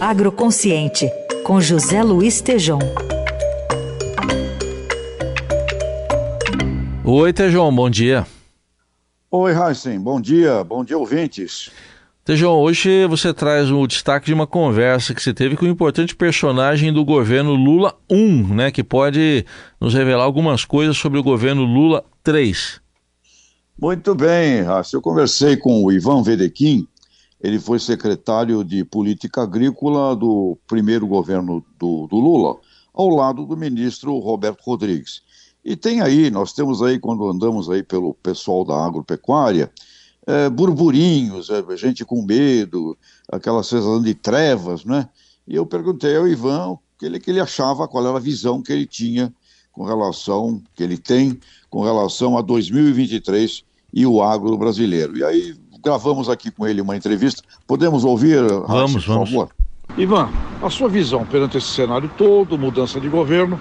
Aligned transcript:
Agroconsciente, 0.00 1.10
com 1.44 1.60
José 1.60 2.02
Luiz 2.02 2.40
Tejom. 2.40 2.78
Oi, 7.04 7.32
Tejom, 7.32 7.74
bom 7.74 7.90
dia. 7.90 8.26
Oi, 9.30 9.52
Heisen, 9.52 10.00
bom 10.00 10.20
dia, 10.20 10.64
bom 10.64 10.84
dia, 10.84 10.98
ouvintes. 10.98 11.70
Tejão, 12.24 12.58
hoje 12.58 13.06
você 13.06 13.32
traz 13.32 13.70
o 13.70 13.86
destaque 13.86 14.26
de 14.26 14.34
uma 14.34 14.46
conversa 14.46 15.14
que 15.14 15.22
você 15.22 15.32
teve 15.32 15.56
com 15.56 15.64
um 15.64 15.70
importante 15.70 16.14
personagem 16.14 16.92
do 16.92 17.04
governo 17.04 17.54
Lula 17.54 17.94
1, 18.10 18.54
né, 18.54 18.70
que 18.70 18.84
pode 18.84 19.44
nos 19.80 19.94
revelar 19.94 20.24
algumas 20.24 20.64
coisas 20.64 20.96
sobre 20.96 21.18
o 21.18 21.22
governo 21.22 21.64
Lula 21.64 22.04
3. 22.22 22.80
Muito 23.80 24.14
bem, 24.14 24.62
Raça. 24.62 24.94
Eu 24.94 25.00
conversei 25.00 25.56
com 25.56 25.82
o 25.82 25.90
Ivan 25.90 26.22
Vedequim, 26.22 26.86
ele 27.40 27.58
foi 27.58 27.78
secretário 27.78 28.62
de 28.62 28.84
Política 28.84 29.42
Agrícola 29.42 30.14
do 30.14 30.58
primeiro 30.66 31.06
governo 31.06 31.64
do, 31.78 32.06
do 32.06 32.16
Lula, 32.16 32.58
ao 32.92 33.08
lado 33.08 33.46
do 33.46 33.56
ministro 33.56 34.18
Roberto 34.18 34.62
Rodrigues. 34.62 35.22
E 35.64 35.76
tem 35.76 36.00
aí, 36.00 36.30
nós 36.30 36.52
temos 36.52 36.82
aí, 36.82 36.98
quando 36.98 37.28
andamos 37.28 37.70
aí 37.70 37.82
pelo 37.82 38.14
pessoal 38.14 38.64
da 38.64 38.84
agropecuária, 38.84 39.70
é, 40.26 40.48
burburinhos, 40.50 41.50
é, 41.50 41.76
gente 41.76 42.04
com 42.04 42.22
medo, 42.22 42.96
aquela 43.30 43.62
sensação 43.62 44.02
de 44.02 44.14
trevas, 44.14 44.84
né? 44.84 45.08
E 45.46 45.54
eu 45.56 45.66
perguntei 45.66 46.16
ao 46.16 46.28
Ivan 46.28 46.68
o 46.68 46.80
que 46.98 47.06
ele, 47.06 47.18
que 47.18 47.30
ele 47.30 47.40
achava, 47.40 47.88
qual 47.88 48.06
era 48.06 48.16
a 48.16 48.20
visão 48.20 48.62
que 48.62 48.72
ele 48.72 48.86
tinha 48.86 49.32
com 49.72 49.84
relação, 49.84 50.62
que 50.74 50.82
ele 50.82 50.98
tem 50.98 51.38
com 51.68 51.82
relação 51.82 52.36
a 52.36 52.42
2023 52.42 53.64
e 53.92 54.06
o 54.06 54.22
agro 54.22 54.56
brasileiro. 54.56 55.16
E 55.16 55.24
aí 55.24 55.54
gravamos 55.82 56.28
aqui 56.28 56.50
com 56.50 56.66
ele 56.66 56.80
uma 56.80 56.96
entrevista. 56.96 57.42
Podemos 57.66 58.04
ouvir, 58.04 58.40
vamos, 58.42 58.68
Raíssa, 58.68 58.98
por 59.00 59.14
vamos. 59.14 59.30
favor? 59.30 59.48
Ivan, 59.98 60.28
a 60.62 60.70
sua 60.70 60.88
visão 60.88 61.24
perante 61.24 61.58
esse 61.58 61.68
cenário 61.68 62.10
todo, 62.16 62.56
mudança 62.56 63.00
de 63.00 63.08
governo, 63.08 63.60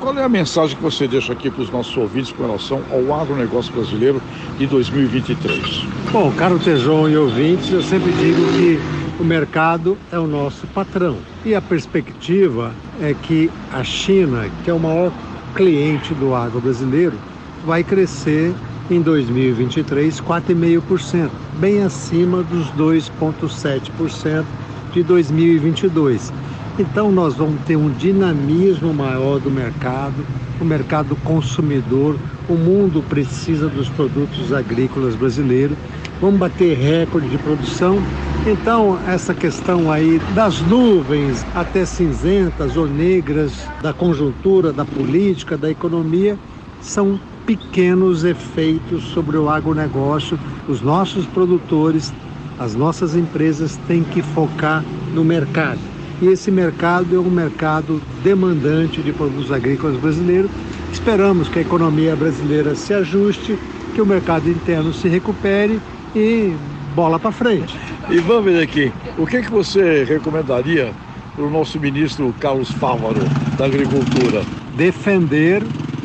qual 0.00 0.16
é 0.16 0.24
a 0.24 0.28
mensagem 0.28 0.76
que 0.76 0.82
você 0.82 1.06
deixa 1.06 1.32
aqui 1.32 1.50
para 1.50 1.62
os 1.62 1.70
nossos 1.70 1.96
ouvintes 1.96 2.32
com 2.32 2.44
relação 2.44 2.82
ao 2.90 3.20
agronegócio 3.20 3.72
brasileiro 3.72 4.22
de 4.58 4.66
2023? 4.66 5.84
Bom, 6.10 6.32
caro 6.32 6.58
Tejon 6.58 7.08
e 7.08 7.16
ouvintes, 7.16 7.70
eu 7.70 7.82
sempre 7.82 8.12
digo 8.12 8.40
que 8.52 8.80
o 9.20 9.24
mercado 9.24 9.96
é 10.10 10.18
o 10.18 10.26
nosso 10.26 10.66
patrão. 10.68 11.16
E 11.44 11.54
a 11.54 11.60
perspectiva 11.60 12.72
é 13.00 13.14
que 13.14 13.50
a 13.72 13.84
China, 13.84 14.50
que 14.64 14.70
é 14.70 14.72
o 14.72 14.80
maior 14.80 15.12
cliente 15.54 16.14
do 16.14 16.34
agro 16.34 16.60
brasileiro, 16.60 17.16
vai 17.64 17.84
crescer 17.84 18.54
em 18.90 19.00
2023 19.00 20.20
4,5%, 20.20 21.30
bem 21.58 21.82
acima 21.82 22.42
dos 22.42 22.66
2,7% 22.72 24.44
de 24.92 25.02
2022. 25.02 26.32
Então 26.78 27.10
nós 27.12 27.34
vamos 27.34 27.60
ter 27.62 27.76
um 27.76 27.90
dinamismo 27.90 28.92
maior 28.92 29.38
do 29.38 29.50
mercado, 29.50 30.26
o 30.60 30.64
mercado 30.64 31.16
consumidor, 31.16 32.16
o 32.48 32.54
mundo 32.54 33.02
precisa 33.08 33.68
dos 33.68 33.88
produtos 33.88 34.52
agrícolas 34.52 35.14
brasileiros, 35.14 35.76
vamos 36.20 36.38
bater 36.38 36.76
recorde 36.76 37.28
de 37.28 37.38
produção. 37.38 38.02
Então 38.46 38.98
essa 39.06 39.32
questão 39.32 39.90
aí 39.90 40.20
das 40.34 40.60
nuvens 40.62 41.46
até 41.54 41.84
cinzentas 41.84 42.76
ou 42.76 42.86
negras 42.86 43.52
da 43.80 43.92
conjuntura, 43.92 44.72
da 44.72 44.84
política, 44.84 45.56
da 45.56 45.70
economia, 45.70 46.36
são 46.80 47.18
pequenos 47.46 48.24
efeitos 48.24 49.04
sobre 49.04 49.36
o 49.36 49.48
agronegócio. 49.48 50.38
Os 50.68 50.80
nossos 50.80 51.26
produtores, 51.26 52.12
as 52.58 52.74
nossas 52.74 53.14
empresas 53.14 53.78
têm 53.86 54.02
que 54.02 54.22
focar 54.22 54.84
no 55.12 55.24
mercado 55.24 55.94
e 56.22 56.28
esse 56.28 56.50
mercado 56.50 57.14
é 57.14 57.18
um 57.18 57.30
mercado 57.30 58.00
demandante 58.22 59.02
de 59.02 59.12
produtos 59.12 59.50
agrícolas 59.50 59.96
brasileiros. 59.96 60.50
Esperamos 60.92 61.48
que 61.48 61.58
a 61.58 61.62
economia 61.62 62.14
brasileira 62.14 62.74
se 62.74 62.94
ajuste, 62.94 63.58
que 63.94 64.00
o 64.00 64.06
mercado 64.06 64.48
interno 64.48 64.92
se 64.92 65.08
recupere 65.08 65.80
e 66.14 66.54
bola 66.94 67.18
para 67.18 67.32
frente. 67.32 67.76
Ivan 68.08 68.42
Vedequim, 68.42 68.92
o 69.18 69.26
que, 69.26 69.42
que 69.42 69.50
você 69.50 70.04
recomendaria 70.04 70.92
para 71.34 71.44
o 71.44 71.50
nosso 71.50 71.80
ministro 71.80 72.32
Carlos 72.38 72.70
Fávaro 72.70 73.20
da 73.58 73.66
Agricultura? 73.66 74.42
Defender 74.76 75.62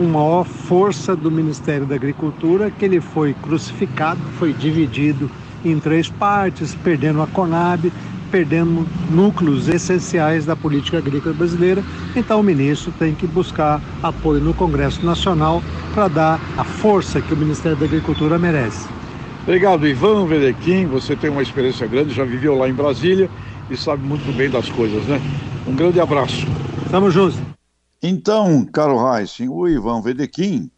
uma 0.00 0.20
maior 0.20 0.44
força 0.44 1.14
do 1.14 1.30
Ministério 1.30 1.86
da 1.86 1.94
Agricultura, 1.94 2.70
que 2.70 2.84
ele 2.84 3.00
foi 3.00 3.34
crucificado, 3.34 4.20
foi 4.38 4.52
dividido 4.52 5.30
em 5.64 5.78
três 5.78 6.08
partes, 6.08 6.74
perdendo 6.74 7.20
a 7.20 7.26
Conab, 7.26 7.92
perdendo 8.30 8.86
núcleos 9.10 9.68
essenciais 9.68 10.46
da 10.46 10.56
política 10.56 10.98
agrícola 10.98 11.34
brasileira. 11.34 11.82
Então, 12.16 12.40
o 12.40 12.42
ministro 12.42 12.92
tem 12.98 13.14
que 13.14 13.26
buscar 13.26 13.80
apoio 14.02 14.40
no 14.40 14.54
Congresso 14.54 15.04
Nacional 15.04 15.62
para 15.92 16.08
dar 16.08 16.40
a 16.56 16.64
força 16.64 17.20
que 17.20 17.34
o 17.34 17.36
Ministério 17.36 17.76
da 17.76 17.84
Agricultura 17.84 18.38
merece. 18.38 18.88
Obrigado, 19.42 19.86
Ivan 19.86 20.26
Vedequim. 20.26 20.86
Você 20.86 21.16
tem 21.16 21.28
uma 21.28 21.42
experiência 21.42 21.86
grande, 21.86 22.14
já 22.14 22.24
viveu 22.24 22.56
lá 22.56 22.68
em 22.68 22.74
Brasília 22.74 23.28
e 23.68 23.76
sabe 23.76 24.02
muito 24.06 24.34
bem 24.36 24.48
das 24.48 24.68
coisas, 24.68 25.04
né? 25.04 25.20
Um 25.66 25.74
grande 25.74 26.00
abraço. 26.00 26.46
Tamo 26.90 27.10
juntos. 27.10 27.38
Então, 28.02 28.64
caro 28.64 28.98
Heissing, 28.98 29.48
o 29.48 29.68
Ivan 29.68 30.00
Vedequim, 30.00 30.70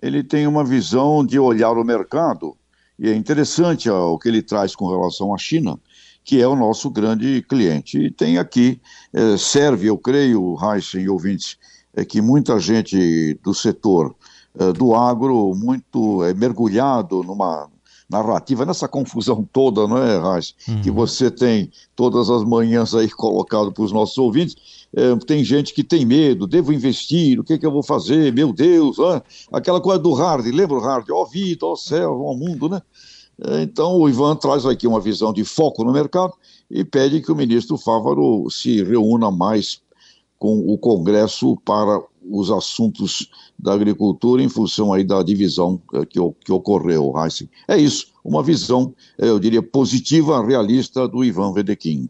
ele 0.00 0.22
tem 0.22 0.46
uma 0.46 0.62
visão 0.62 1.24
de 1.24 1.38
olhar 1.38 1.72
o 1.72 1.84
mercado, 1.84 2.54
e 2.98 3.08
é 3.08 3.14
interessante 3.14 3.88
ó, 3.88 4.12
o 4.12 4.18
que 4.18 4.28
ele 4.28 4.42
traz 4.42 4.76
com 4.76 4.88
relação 4.88 5.34
à 5.34 5.38
China, 5.38 5.78
que 6.22 6.40
é 6.40 6.46
o 6.46 6.56
nosso 6.56 6.90
grande 6.90 7.42
cliente. 7.48 7.98
E 7.98 8.10
tem 8.10 8.36
aqui, 8.36 8.80
é, 9.12 9.36
serve, 9.38 9.86
eu 9.86 9.96
creio, 9.96 10.56
Heisen 10.62 11.04
e 11.04 11.08
ouvintes, 11.08 11.56
é 11.94 12.04
que 12.04 12.20
muita 12.20 12.58
gente 12.58 13.34
do 13.42 13.54
setor 13.54 14.14
é, 14.58 14.72
do 14.72 14.94
agro, 14.94 15.54
muito 15.54 16.24
é, 16.24 16.34
mergulhado 16.34 17.22
numa 17.22 17.70
narrativa, 18.08 18.64
nessa 18.64 18.86
confusão 18.86 19.46
toda, 19.52 19.86
não 19.86 19.98
é, 19.98 20.20
Reis? 20.20 20.54
Uhum. 20.68 20.82
Que 20.82 20.90
você 20.90 21.30
tem 21.30 21.70
todas 21.94 22.30
as 22.30 22.44
manhãs 22.44 22.94
aí 22.94 23.10
colocado 23.10 23.72
para 23.72 23.82
os 23.82 23.92
nossos 23.92 24.16
ouvintes. 24.18 24.56
É, 24.94 25.14
tem 25.26 25.44
gente 25.44 25.74
que 25.74 25.82
tem 25.82 26.04
medo, 26.04 26.46
devo 26.46 26.72
investir, 26.72 27.38
o 27.38 27.44
que, 27.44 27.58
que 27.58 27.66
eu 27.66 27.72
vou 27.72 27.82
fazer? 27.82 28.32
Meu 28.32 28.52
Deus, 28.52 28.98
ah, 29.00 29.22
aquela 29.52 29.80
coisa 29.80 29.98
do 29.98 30.12
hard, 30.12 30.46
lembra 30.46 30.76
o 30.76 30.80
hard? 30.80 31.10
Ó 31.10 31.22
oh, 31.22 31.26
vida, 31.26 31.66
ó 31.66 31.72
oh, 31.72 31.76
céu, 31.76 32.12
ó 32.12 32.32
oh, 32.32 32.36
mundo, 32.36 32.68
né? 32.68 32.80
Então, 33.60 33.96
o 33.96 34.08
Ivan 34.08 34.34
traz 34.34 34.64
aqui 34.64 34.86
uma 34.86 35.00
visão 35.00 35.30
de 35.32 35.44
foco 35.44 35.84
no 35.84 35.92
mercado 35.92 36.32
e 36.70 36.82
pede 36.84 37.20
que 37.20 37.30
o 37.30 37.36
ministro 37.36 37.76
Fávaro 37.76 38.48
se 38.50 38.82
reúna 38.82 39.30
mais 39.30 39.82
com 40.38 40.58
o 40.60 40.78
Congresso 40.78 41.56
para 41.64 42.00
os 42.30 42.50
assuntos 42.50 43.30
da 43.58 43.72
agricultura 43.72 44.42
em 44.42 44.48
função 44.48 44.92
aí 44.92 45.04
da 45.04 45.22
divisão 45.22 45.80
que, 46.08 46.18
que 46.44 46.52
ocorreu, 46.52 47.12
Heissing. 47.16 47.48
É 47.68 47.76
isso, 47.76 48.08
uma 48.24 48.42
visão, 48.42 48.94
eu 49.18 49.38
diria, 49.38 49.62
positiva, 49.62 50.44
realista 50.44 51.06
do 51.06 51.24
Ivan 51.24 51.52
Vedequim. 51.52 52.08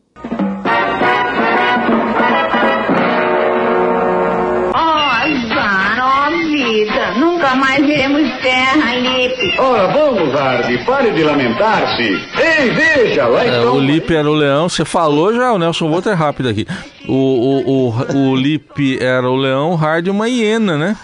Nunca 7.36 7.54
mais 7.54 7.86
veremos 7.86 8.30
terra, 8.40 8.94
Lipe. 8.94 9.60
Ora, 9.60 9.88
vamos, 9.88 10.34
Hardy, 10.34 10.82
pare 10.86 11.10
de 11.10 11.22
lamentar-se. 11.22 12.02
Ei, 12.02 12.70
veja, 12.70 13.26
lá 13.26 13.44
é, 13.44 13.60
O 13.60 13.78
Lipe 13.78 14.14
era 14.14 14.30
o 14.30 14.32
leão, 14.32 14.70
você 14.70 14.86
falou 14.86 15.34
já, 15.34 15.52
o 15.52 15.58
Nelson 15.58 15.90
Volta 15.90 16.08
é 16.08 16.14
rápido 16.14 16.48
aqui. 16.48 16.66
O, 17.06 17.12
o, 17.12 17.90
o, 17.90 18.30
o 18.30 18.36
Lipe 18.36 18.98
era 19.02 19.28
o 19.28 19.36
leão, 19.36 19.72
o 19.72 19.76
Hardy 19.76 20.08
uma 20.08 20.30
hiena, 20.30 20.78
né? 20.78 20.96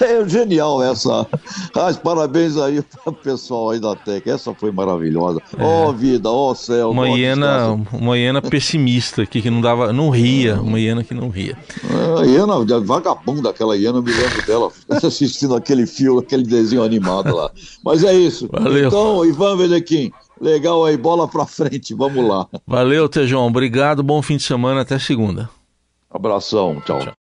É 0.00 0.28
genial 0.28 0.82
essa. 0.82 1.26
Mas 1.74 1.96
parabéns 1.96 2.56
aí 2.56 2.82
para 2.82 3.10
o 3.10 3.12
pessoal 3.12 3.70
aí 3.70 3.80
da 3.80 3.94
Tec. 3.94 4.26
Essa 4.26 4.54
foi 4.54 4.72
maravilhosa. 4.72 5.40
Ó 5.58 5.62
é. 5.62 5.86
oh, 5.88 5.92
vida, 5.92 6.28
ó 6.28 6.50
oh, 6.50 6.54
céu. 6.54 6.90
Uma 6.90 7.08
hiena, 7.08 7.72
uma 7.92 8.18
hiena 8.18 8.42
pessimista 8.42 9.22
aqui 9.22 9.40
que 9.40 9.50
não 9.50 9.60
dava, 9.60 9.92
não 9.92 10.10
ria, 10.10 10.60
uma 10.60 10.78
hiena 10.80 11.04
que 11.04 11.14
não 11.14 11.28
ria. 11.28 11.56
É, 11.84 12.22
a 12.22 12.24
hiena, 12.24 12.80
vagabunda 12.80 13.50
aquela 13.50 13.76
hiena, 13.76 13.98
eu 13.98 14.02
me 14.02 14.12
lembro 14.12 14.46
dela 14.46 14.70
assistindo 15.02 15.54
aquele 15.54 15.86
filme, 15.86 16.20
aquele 16.20 16.42
desenho 16.42 16.82
animado 16.82 17.34
lá. 17.34 17.50
Mas 17.84 18.02
é 18.02 18.12
isso. 18.14 18.48
Valeu. 18.50 18.88
Então, 18.88 19.24
Ivan 19.24 19.56
Vedequim, 19.56 20.10
legal 20.40 20.84
aí, 20.84 20.96
bola 20.96 21.28
pra 21.28 21.46
frente, 21.46 21.94
vamos 21.94 22.26
lá. 22.26 22.46
Valeu, 22.66 23.08
Tejão, 23.08 23.46
obrigado, 23.46 24.02
bom 24.02 24.20
fim 24.22 24.36
de 24.36 24.42
semana, 24.42 24.82
até 24.82 24.98
segunda. 24.98 25.48
Abração, 26.10 26.80
tchau. 26.84 27.00
tchau. 27.00 27.14